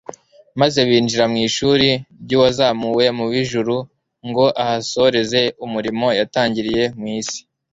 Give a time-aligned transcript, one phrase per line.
[0.59, 1.89] maze binjira mu ishuri
[2.23, 3.75] ry'uwazamuwe mu ijuru
[4.27, 7.39] ngo ahasoreze umurimo yatangiriye mu isi.